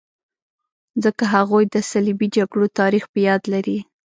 ځکه 1.03 1.23
هغوی 1.33 1.63
د 1.69 1.75
صلیبي 1.91 2.27
جګړو 2.37 2.67
تاریخ 2.79 3.03
په 3.13 3.19
یاد 3.27 3.41
لري. 3.53 3.77